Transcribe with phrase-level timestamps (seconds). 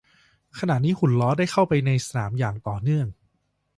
[0.59, 3.07] ขณะนี้หุ่นล้อได้เข้าไปในสนามอย่างต่อเนื่อง